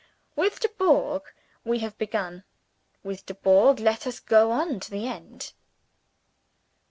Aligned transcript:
With 0.35 0.59
"Dubourg" 0.59 1.21
we 1.63 1.77
have 1.77 1.95
begun. 1.99 2.43
With 3.03 3.23
"Dubourg" 3.27 3.79
let 3.79 4.07
us 4.07 4.19
go 4.19 4.49
on 4.49 4.79
to 4.79 4.89
the 4.89 5.05
end. 5.07 5.53